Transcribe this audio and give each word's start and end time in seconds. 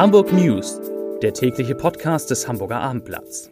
Hamburg 0.00 0.32
News, 0.32 0.80
der 1.20 1.34
tägliche 1.34 1.74
Podcast 1.74 2.30
des 2.30 2.48
Hamburger 2.48 2.80
Abendblatts. 2.80 3.50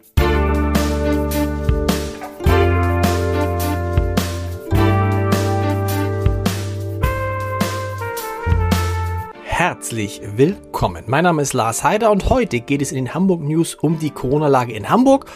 Herzlich 9.43 10.21
willkommen. 10.37 11.03
Mein 11.05 11.25
Name 11.25 11.43
ist 11.43 11.53
Lars 11.53 11.83
Heider 11.83 12.09
und 12.09 12.31
heute 12.31 12.61
geht 12.61 12.81
es 12.81 12.91
in 12.91 12.95
den 12.95 13.13
Hamburg 13.13 13.41
News 13.41 13.75
um 13.75 13.99
die 13.99 14.09
Corona-Lage 14.09 14.73
in 14.73 14.89
Hamburg 14.89 15.27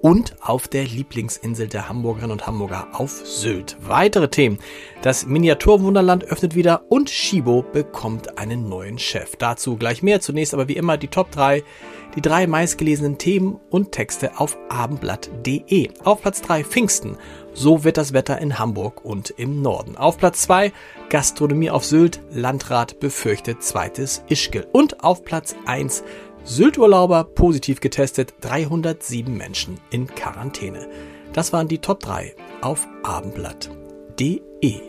und 0.00 0.36
auf 0.40 0.68
der 0.68 0.84
Lieblingsinsel 0.84 1.68
der 1.68 1.88
Hamburgerinnen 1.88 2.32
und 2.32 2.46
Hamburger 2.46 2.88
auf 2.92 3.10
Sylt. 3.24 3.76
Weitere 3.80 4.28
Themen. 4.28 4.58
Das 5.02 5.26
Miniaturwunderland 5.26 6.24
öffnet 6.24 6.54
wieder 6.54 6.82
und 6.88 7.10
Shibo 7.10 7.62
bekommt 7.62 8.38
einen 8.38 8.68
neuen 8.68 8.98
Chef. 8.98 9.36
Dazu 9.36 9.76
gleich 9.76 10.02
mehr. 10.02 10.20
Zunächst 10.20 10.54
aber 10.54 10.68
wie 10.68 10.76
immer 10.76 10.96
die 10.96 11.08
Top 11.08 11.30
3, 11.30 11.62
die 12.14 12.22
drei 12.22 12.46
meistgelesenen 12.46 13.18
Themen 13.18 13.60
und 13.70 13.92
Texte 13.92 14.38
auf 14.38 14.56
abendblatt.de. 14.68 15.90
Auf 16.04 16.22
Platz 16.22 16.42
3 16.42 16.64
Pfingsten. 16.64 17.16
So 17.54 17.82
wird 17.82 17.96
das 17.96 18.12
Wetter 18.12 18.38
in 18.38 18.58
Hamburg 18.58 19.04
und 19.04 19.30
im 19.30 19.62
Norden. 19.62 19.96
Auf 19.96 20.18
Platz 20.18 20.42
2 20.42 20.72
Gastronomie 21.08 21.70
auf 21.70 21.84
Sylt. 21.84 22.20
Landrat 22.30 23.00
befürchtet 23.00 23.62
zweites 23.62 24.22
Ischgl. 24.28 24.66
Und 24.72 25.02
auf 25.02 25.24
Platz 25.24 25.56
1 25.66 26.04
Sylturlauber 26.48 27.24
positiv 27.24 27.78
getestet, 27.80 28.32
307 28.40 29.36
Menschen 29.36 29.78
in 29.90 30.06
Quarantäne. 30.06 30.88
Das 31.34 31.52
waren 31.52 31.68
die 31.68 31.76
Top 31.76 32.00
3 32.00 32.34
auf 32.62 32.88
abendblatt.de. 33.02 34.80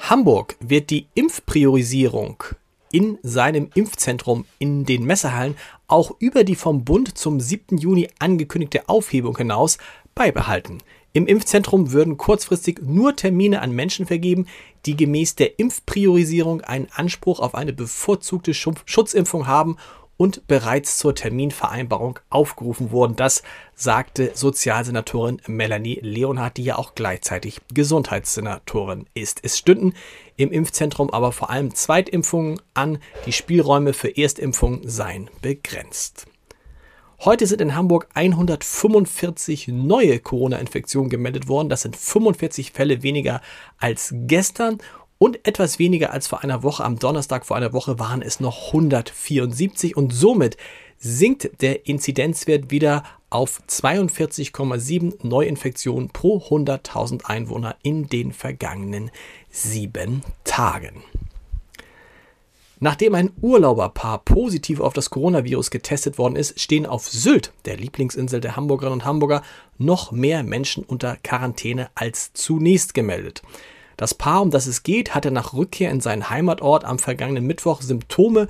Hamburg 0.00 0.56
wird 0.58 0.90
die 0.90 1.06
Impfpriorisierung 1.14 2.42
in 2.90 3.18
seinem 3.22 3.70
Impfzentrum 3.76 4.44
in 4.58 4.84
den 4.84 5.04
Messehallen 5.04 5.54
auch 5.86 6.16
über 6.18 6.42
die 6.42 6.56
vom 6.56 6.84
Bund 6.84 7.16
zum 7.16 7.38
7. 7.38 7.78
Juni 7.78 8.08
angekündigte 8.18 8.88
Aufhebung 8.88 9.36
hinaus 9.36 9.78
beibehalten. 10.16 10.78
Im 11.12 11.26
Impfzentrum 11.26 11.90
würden 11.90 12.16
kurzfristig 12.16 12.80
nur 12.82 13.16
Termine 13.16 13.62
an 13.62 13.72
Menschen 13.72 14.06
vergeben, 14.06 14.46
die 14.86 14.96
gemäß 14.96 15.34
der 15.34 15.58
Impfpriorisierung 15.58 16.60
einen 16.60 16.88
Anspruch 16.94 17.40
auf 17.40 17.54
eine 17.54 17.72
bevorzugte 17.72 18.54
Schutzimpfung 18.54 19.46
haben 19.46 19.76
und 20.16 20.46
bereits 20.46 20.98
zur 20.98 21.14
Terminvereinbarung 21.14 22.18
aufgerufen 22.28 22.90
wurden. 22.90 23.16
Das 23.16 23.42
sagte 23.74 24.32
Sozialsenatorin 24.34 25.40
Melanie 25.46 25.98
Leonhardt, 26.02 26.58
die 26.58 26.64
ja 26.64 26.76
auch 26.76 26.94
gleichzeitig 26.94 27.60
Gesundheitssenatorin 27.72 29.06
ist. 29.14 29.40
Es 29.42 29.56
stünden 29.56 29.94
im 30.36 30.52
Impfzentrum 30.52 31.10
aber 31.10 31.32
vor 31.32 31.48
allem 31.48 31.74
Zweitimpfungen 31.74 32.60
an. 32.74 32.98
Die 33.24 33.32
Spielräume 33.32 33.94
für 33.94 34.14
Erstimpfungen 34.14 34.86
seien 34.86 35.30
begrenzt. 35.40 36.26
Heute 37.22 37.46
sind 37.46 37.60
in 37.60 37.74
Hamburg 37.74 38.08
145 38.14 39.68
neue 39.68 40.20
Corona-Infektionen 40.20 41.10
gemeldet 41.10 41.48
worden. 41.48 41.68
Das 41.68 41.82
sind 41.82 41.94
45 41.94 42.72
Fälle 42.72 43.02
weniger 43.02 43.42
als 43.76 44.14
gestern 44.20 44.78
und 45.18 45.46
etwas 45.46 45.78
weniger 45.78 46.14
als 46.14 46.28
vor 46.28 46.42
einer 46.42 46.62
Woche. 46.62 46.82
Am 46.82 46.98
Donnerstag 46.98 47.44
vor 47.44 47.58
einer 47.58 47.74
Woche 47.74 47.98
waren 47.98 48.22
es 48.22 48.40
noch 48.40 48.68
174 48.68 49.98
und 49.98 50.14
somit 50.14 50.56
sinkt 50.96 51.60
der 51.60 51.86
Inzidenzwert 51.86 52.70
wieder 52.70 53.02
auf 53.28 53.60
42,7 53.68 55.26
Neuinfektionen 55.26 56.08
pro 56.08 56.38
100.000 56.38 57.26
Einwohner 57.26 57.76
in 57.82 58.06
den 58.06 58.32
vergangenen 58.32 59.10
sieben 59.50 60.22
Tagen. 60.44 61.02
Nachdem 62.82 63.14
ein 63.14 63.30
Urlauberpaar 63.42 64.24
positiv 64.24 64.80
auf 64.80 64.94
das 64.94 65.10
Coronavirus 65.10 65.70
getestet 65.70 66.16
worden 66.16 66.36
ist, 66.36 66.58
stehen 66.58 66.86
auf 66.86 67.06
Sylt, 67.06 67.52
der 67.66 67.76
Lieblingsinsel 67.76 68.40
der 68.40 68.56
Hamburgerinnen 68.56 69.00
und 69.00 69.04
Hamburger, 69.04 69.42
noch 69.76 70.12
mehr 70.12 70.42
Menschen 70.42 70.82
unter 70.84 71.16
Quarantäne 71.22 71.90
als 71.94 72.32
zunächst 72.32 72.94
gemeldet. 72.94 73.42
Das 73.98 74.14
Paar, 74.14 74.40
um 74.40 74.50
das 74.50 74.66
es 74.66 74.82
geht, 74.82 75.14
hatte 75.14 75.30
nach 75.30 75.52
Rückkehr 75.52 75.90
in 75.90 76.00
seinen 76.00 76.30
Heimatort 76.30 76.86
am 76.86 76.98
vergangenen 76.98 77.46
Mittwoch 77.46 77.82
Symptome 77.82 78.48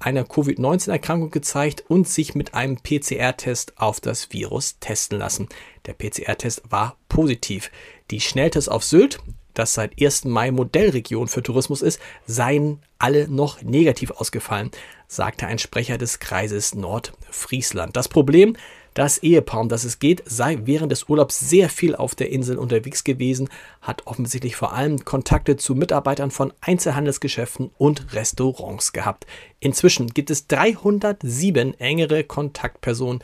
einer 0.00 0.24
Covid-19-Erkrankung 0.24 1.30
gezeigt 1.30 1.84
und 1.86 2.08
sich 2.08 2.34
mit 2.34 2.54
einem 2.54 2.78
PCR-Test 2.78 3.74
auf 3.78 4.00
das 4.00 4.32
Virus 4.32 4.78
testen 4.80 5.18
lassen. 5.18 5.48
Der 5.86 5.92
PCR-Test 5.92 6.62
war 6.68 6.96
positiv. 7.08 7.70
Die 8.10 8.20
Schnelltests 8.20 8.68
auf 8.68 8.82
Sylt, 8.82 9.20
das 9.58 9.74
seit 9.74 10.00
1. 10.00 10.24
Mai 10.24 10.50
Modellregion 10.50 11.28
für 11.28 11.42
Tourismus 11.42 11.82
ist, 11.82 12.00
seien 12.26 12.80
alle 12.98 13.28
noch 13.28 13.62
negativ 13.62 14.10
ausgefallen, 14.12 14.70
sagte 15.06 15.46
ein 15.46 15.58
Sprecher 15.58 15.98
des 15.98 16.18
Kreises 16.18 16.74
Nordfriesland. 16.74 17.96
Das 17.96 18.08
Problem, 18.08 18.56
das 18.94 19.18
Ehepaar, 19.18 19.60
um 19.60 19.68
das 19.68 19.84
es 19.84 19.98
geht, 20.00 20.22
sei 20.26 20.58
während 20.64 20.90
des 20.90 21.08
Urlaubs 21.08 21.38
sehr 21.38 21.68
viel 21.68 21.94
auf 21.94 22.14
der 22.14 22.30
Insel 22.30 22.58
unterwegs 22.58 23.04
gewesen, 23.04 23.48
hat 23.80 24.06
offensichtlich 24.06 24.56
vor 24.56 24.72
allem 24.72 25.04
Kontakte 25.04 25.56
zu 25.56 25.74
Mitarbeitern 25.74 26.30
von 26.30 26.52
Einzelhandelsgeschäften 26.60 27.70
und 27.78 28.12
Restaurants 28.12 28.92
gehabt. 28.92 29.26
Inzwischen 29.60 30.08
gibt 30.08 30.30
es 30.30 30.46
307 30.48 31.78
engere 31.78 32.24
Kontaktpersonen, 32.24 33.22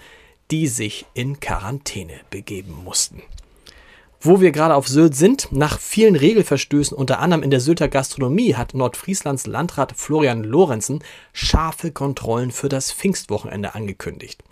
die 0.51 0.69
sich 0.69 1.07
in 1.15 1.41
Quarantäne 1.41 2.21
begeben 2.31 2.85
mussten. 2.85 3.23
Wo 4.27 4.41
wir 4.41 4.53
gerade 4.53 4.75
auf 4.75 4.89
Sylt 4.89 5.15
sind, 5.15 5.49
nach 5.51 5.79
vielen 5.79 6.17
Regelverstößen, 6.17 6.97
unter 6.97 7.19
anderem 7.19 7.43
in 7.43 7.51
der 7.51 7.61
Sylter 7.61 7.89
Gastronomie, 7.89 8.55
hat 8.55 8.73
Nordfrieslands 8.73 9.47
Landrat 9.47 9.93
Florian 9.95 10.45
Lorenzen 10.45 11.05
scharfe 11.35 11.93
Kontrollen 11.93 12.51
für 12.51 12.71
das 12.71 12.91
Pfingstwochenende 12.91 13.75
angekündigt. 13.75 14.43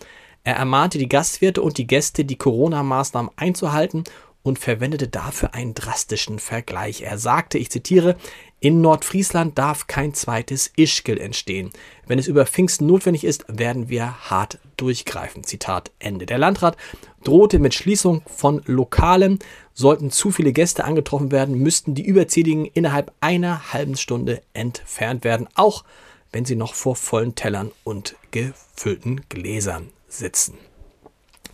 Er 0.45 0.57
ermahnte 0.57 0.99
die 0.99 1.09
Gastwirte 1.09 1.63
und 1.63 1.79
die 1.79 1.87
Gäste, 1.87 2.27
die 2.27 2.37
Corona-Maßnahmen 2.37 3.31
einzuhalten 3.37 4.05
und 4.43 4.59
verwendete 4.59 5.09
dafür 5.09 5.55
einen 5.55 5.75
drastischen 5.75 6.39
Vergleich. 6.39 7.03
Er 7.03 7.19
sagte, 7.19 7.59
ich 7.59 7.71
zitiere, 7.71 8.17
in 8.61 8.81
Nordfriesland 8.81 9.59
darf 9.59 9.87
kein 9.87 10.15
zweites 10.15 10.73
Ischgl 10.77 11.19
entstehen. 11.19 11.71
Wenn 12.07 12.19
es 12.19 12.29
über 12.29 12.47
Pfingsten 12.47 12.87
notwendig 12.87 13.25
ist, 13.25 13.45
werden 13.49 13.89
wir 13.89 14.31
hart 14.31 14.59
durchgreifen. 14.77 15.45
Zitat 15.45 15.91
Ende. 15.99 16.27
Der 16.27 16.39
Landrat 16.39 16.77
drohte 17.25 17.59
mit 17.59 17.75
Schließung 17.75 18.23
von 18.27 18.63
Lokalen. 18.67 19.39
Sollten 19.75 20.11
zu 20.11 20.31
viele 20.31 20.53
Gäste 20.53 20.85
angetroffen 20.85 21.33
werden, 21.33 21.59
müssten 21.59 21.95
die 21.95 22.05
Überzähligen 22.05 22.67
innerhalb 22.67 23.13
einer 23.21 23.73
halben 23.73 23.97
Stunde 23.97 24.43
entfernt 24.53 25.25
werden, 25.25 25.49
auch 25.55 25.85
wenn 26.31 26.45
sie 26.45 26.57
noch 26.57 26.75
vor 26.75 26.97
vollen 26.97 27.35
Tellern 27.35 27.71
und 27.85 28.17
gefüllten 28.31 29.23
Gläsern 29.29 29.91
sitzen. 30.09 30.55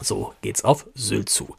So 0.01 0.35
geht's 0.43 0.65
auf 0.65 0.87
Sylt 0.95 1.29
zu. 1.29 1.57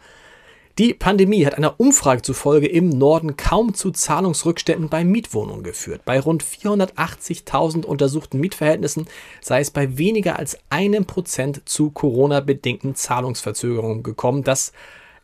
Die 0.80 0.94
Pandemie 0.94 1.46
hat 1.46 1.56
einer 1.56 1.78
Umfrage 1.78 2.22
zufolge 2.22 2.66
im 2.66 2.88
Norden 2.88 3.36
kaum 3.36 3.74
zu 3.74 3.92
Zahlungsrückständen 3.92 4.88
bei 4.88 5.04
Mietwohnungen 5.04 5.62
geführt. 5.62 6.04
Bei 6.06 6.22
rund 6.22 6.42
480.000 6.42 7.84
untersuchten 7.84 8.40
Mietverhältnissen 8.40 9.06
sei 9.42 9.60
es 9.60 9.72
bei 9.72 9.98
weniger 9.98 10.40
als 10.40 10.58
einem 10.70 11.04
Prozent 11.04 11.64
zu 11.66 11.92
Corona-bedingten 11.92 12.96
Zahlungsverzögerungen 12.96 14.04
gekommen. 14.04 14.46
Das 14.46 14.72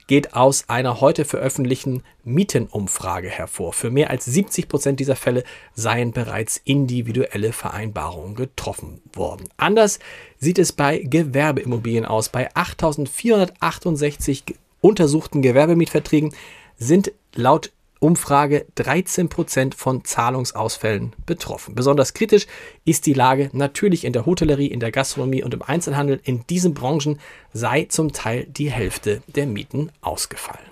geht 0.08 0.34
aus 0.34 0.66
einer 0.68 1.00
heute 1.00 1.24
veröffentlichten 1.24 2.04
Mietenumfrage 2.26 3.30
hervor. 3.30 3.72
Für 3.72 3.92
mehr 3.92 4.10
als 4.10 4.26
70 4.26 4.68
Prozent 4.68 5.00
dieser 5.00 5.16
Fälle 5.16 5.46
seien 5.74 6.12
bereits 6.12 6.60
individuelle 6.66 7.54
Vereinbarungen 7.54 8.36
getroffen 8.36 9.02
worden. 9.14 9.48
Anders 9.56 10.00
sieht 10.38 10.60
es 10.60 10.74
bei 10.74 10.98
Gewerbeimmobilien 10.98 12.04
aus. 12.04 12.28
Bei 12.28 12.52
8.468 12.52 14.56
untersuchten 14.86 15.42
Gewerbemietverträgen 15.42 16.34
sind 16.78 17.12
laut 17.34 17.72
Umfrage 18.00 18.68
13 18.76 19.30
Prozent 19.30 19.74
von 19.74 20.04
Zahlungsausfällen 20.04 21.14
betroffen. 21.26 21.74
Besonders 21.74 22.14
kritisch 22.14 22.46
ist 22.84 23.08
die 23.08 23.14
Lage 23.14 23.50
natürlich 23.54 24.06
in 24.06 24.14
der 24.14 24.28
Hotellerie, 24.28 24.68
in 24.68 24.80
der 24.80 24.92
Gastronomie 24.92 25.44
und 25.44 25.56
im 25.56 25.64
Einzelhandel. 25.64 26.20
In 26.24 26.46
diesen 26.48 26.76
Branchen 26.76 27.20
sei 27.52 27.86
zum 27.90 28.14
Teil 28.14 28.46
die 28.46 28.70
Hälfte 28.70 29.24
der 29.28 29.48
Mieten 29.48 29.92
ausgefallen. 30.02 30.70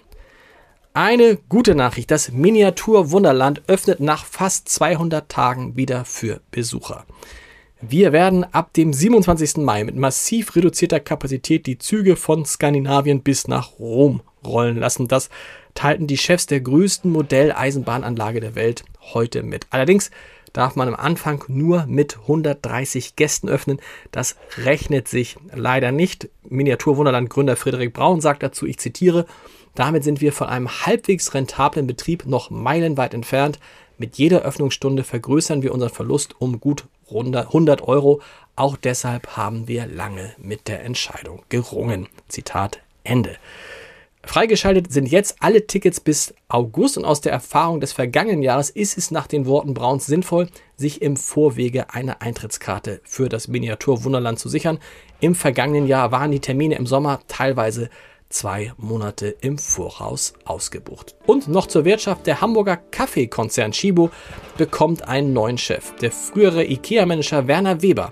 Eine 0.93 1.37
gute 1.49 1.73
Nachricht, 1.73 2.11
das 2.11 2.31
Miniatur 2.31 3.09
Wunderland 3.09 3.63
öffnet 3.65 3.99
nach 3.99 4.25
fast 4.25 4.69
200 4.69 5.27
Tagen 5.27 5.75
wieder 5.75 6.05
für 6.05 6.39
Besucher. 6.51 7.07
Wir 7.85 8.13
werden 8.13 8.45
ab 8.45 8.71
dem 8.71 8.93
27. 8.93 9.57
Mai 9.57 9.83
mit 9.83 9.97
massiv 9.97 10.55
reduzierter 10.55 11.01
Kapazität 11.01 11.65
die 11.65 11.77
Züge 11.77 12.15
von 12.15 12.45
Skandinavien 12.45 13.23
bis 13.23 13.49
nach 13.49 13.77
Rom 13.77 14.21
rollen 14.45 14.77
lassen. 14.77 15.09
Das 15.09 15.29
teilten 15.73 16.07
die 16.07 16.17
Chefs 16.17 16.45
der 16.45 16.61
größten 16.61 17.11
Modelleisenbahnanlage 17.11 18.39
der 18.39 18.55
Welt 18.55 18.85
heute 19.13 19.43
mit. 19.43 19.67
Allerdings 19.69 20.11
darf 20.53 20.77
man 20.77 20.87
am 20.87 20.95
Anfang 20.95 21.43
nur 21.49 21.85
mit 21.85 22.19
130 22.19 23.17
Gästen 23.17 23.49
öffnen. 23.49 23.81
Das 24.11 24.37
rechnet 24.63 25.09
sich 25.09 25.35
leider 25.53 25.91
nicht. 25.91 26.29
Miniaturwunderland-Gründer 26.47 27.57
Friedrich 27.57 27.91
Braun 27.91 28.21
sagt 28.21 28.43
dazu, 28.43 28.65
ich 28.65 28.77
zitiere, 28.77 29.25
damit 29.75 30.05
sind 30.05 30.21
wir 30.21 30.31
von 30.31 30.47
einem 30.47 30.69
halbwegs 30.69 31.33
rentablen 31.33 31.85
Betrieb 31.85 32.27
noch 32.27 32.49
meilenweit 32.49 33.13
entfernt. 33.13 33.59
Mit 33.97 34.17
jeder 34.17 34.43
Öffnungsstunde 34.43 35.03
vergrößern 35.03 35.63
wir 35.63 35.73
unseren 35.73 35.89
Verlust 35.89 36.35
um 36.39 36.61
gut 36.61 36.85
100 37.09 37.81
Euro. 37.87 38.21
Auch 38.55 38.77
deshalb 38.77 39.35
haben 39.35 39.67
wir 39.67 39.87
lange 39.87 40.33
mit 40.37 40.67
der 40.67 40.83
Entscheidung 40.83 41.41
gerungen. 41.49 42.07
Zitat 42.27 42.79
Ende. 43.03 43.37
Freigeschaltet 44.25 44.91
sind 44.91 45.07
jetzt 45.07 45.35
alle 45.41 45.67
Tickets 45.67 45.99
bis 45.99 46.33
August 46.47 46.97
und 46.97 47.03
aus 47.03 47.19
der 47.19 47.33
Erfahrung 47.33 47.81
des 47.81 47.91
vergangenen 47.91 48.41
Jahres 48.41 48.69
ist 48.69 48.97
es 48.97 49.11
nach 49.11 49.27
den 49.27 49.45
Worten 49.45 49.73
Brauns 49.73 50.05
sinnvoll, 50.05 50.47
sich 50.77 51.01
im 51.01 51.17
Vorwege 51.17 51.89
eine 51.89 52.21
Eintrittskarte 52.21 53.01
für 53.03 53.27
das 53.27 53.49
Miniatur 53.49 54.05
Wunderland 54.05 54.39
zu 54.39 54.47
sichern. 54.47 54.79
Im 55.19 55.35
vergangenen 55.35 55.87
Jahr 55.87 56.13
waren 56.13 56.31
die 56.31 56.39
Termine 56.39 56.75
im 56.75 56.87
Sommer 56.87 57.19
teilweise 57.27 57.89
zwei 58.33 58.73
Monate 58.77 59.35
im 59.41 59.57
Voraus 59.57 60.33
ausgebucht. 60.45 61.15
Und 61.25 61.47
noch 61.47 61.67
zur 61.67 61.85
Wirtschaft. 61.85 62.27
Der 62.27 62.41
Hamburger 62.41 62.77
Kaffeekonzern 62.77 63.71
Chibo 63.71 64.09
bekommt 64.57 65.07
einen 65.07 65.33
neuen 65.33 65.57
Chef. 65.57 65.93
Der 66.01 66.11
frühere 66.11 66.65
IKEA-Manager 66.65 67.47
Werner 67.47 67.81
Weber 67.81 68.11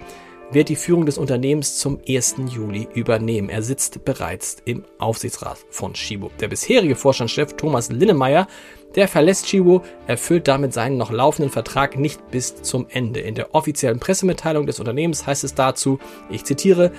wird 0.52 0.70
die 0.70 0.76
Führung 0.76 1.06
des 1.06 1.18
Unternehmens 1.18 1.78
zum 1.78 2.00
1. 2.08 2.36
Juli 2.50 2.88
übernehmen. 2.94 3.50
Er 3.50 3.62
sitzt 3.62 4.04
bereits 4.04 4.58
im 4.66 4.84
Aufsichtsrat 4.98 5.58
von 5.70 5.96
Shibo. 5.96 6.30
Der 6.40 6.50
bisherige 6.50 6.96
Vorstandschef 6.96 7.54
Thomas 7.54 7.90
Linnemeyer, 7.90 8.48
der 8.96 9.08
verlässt 9.08 9.48
Shibo, 9.48 9.82
erfüllt 10.08 10.48
damit 10.48 10.74
seinen 10.74 10.98
noch 10.98 11.12
laufenden 11.12 11.52
Vertrag 11.52 11.98
nicht 11.98 12.32
bis 12.32 12.62
zum 12.62 12.88
Ende. 12.90 13.22
In 13.22 13.36
der 13.36 13.56
offiziellen 13.56 14.00
Pressemitteilung 14.00 14.66
des 14.66 14.80
Unternehmens 14.80 15.26
heißt 15.26 15.46
es 15.46 15.56
dazu, 15.56 16.00
ich 16.30 16.44
zitiere, 16.44 16.92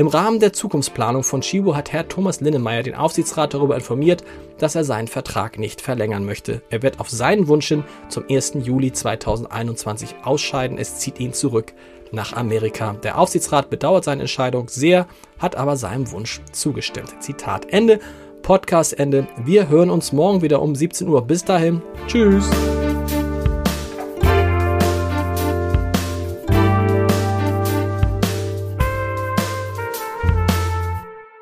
im 0.00 0.06
Rahmen 0.06 0.40
der 0.40 0.54
Zukunftsplanung 0.54 1.22
von 1.22 1.42
Shibo 1.42 1.76
hat 1.76 1.92
Herr 1.92 2.08
Thomas 2.08 2.40
Linnemeyer 2.40 2.82
den 2.82 2.94
Aufsichtsrat 2.94 3.52
darüber 3.52 3.74
informiert, 3.74 4.24
dass 4.56 4.74
er 4.74 4.82
seinen 4.82 5.08
Vertrag 5.08 5.58
nicht 5.58 5.82
verlängern 5.82 6.24
möchte. 6.24 6.62
Er 6.70 6.82
wird 6.82 7.00
auf 7.00 7.10
seinen 7.10 7.48
Wunsch 7.48 7.68
hin 7.68 7.84
zum 8.08 8.24
1. 8.30 8.54
Juli 8.62 8.94
2021 8.94 10.14
ausscheiden. 10.24 10.78
Es 10.78 10.96
zieht 10.96 11.20
ihn 11.20 11.34
zurück 11.34 11.74
nach 12.12 12.32
Amerika. 12.32 12.94
Der 13.02 13.18
Aufsichtsrat 13.18 13.68
bedauert 13.68 14.04
seine 14.04 14.22
Entscheidung 14.22 14.68
sehr, 14.68 15.06
hat 15.38 15.56
aber 15.56 15.76
seinem 15.76 16.10
Wunsch 16.12 16.40
zugestimmt. 16.50 17.22
Zitat 17.22 17.70
Ende. 17.70 18.00
Podcast 18.40 18.98
Ende. 18.98 19.26
Wir 19.44 19.68
hören 19.68 19.90
uns 19.90 20.12
morgen 20.12 20.40
wieder 20.40 20.62
um 20.62 20.74
17 20.74 21.08
Uhr. 21.08 21.26
Bis 21.26 21.44
dahin. 21.44 21.82
Tschüss. 22.06 22.48